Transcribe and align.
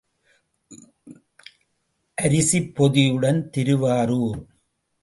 அரிசிப் 2.17 2.75
பொதியுடன் 2.75 3.49
திருவாரூர். 3.49 4.41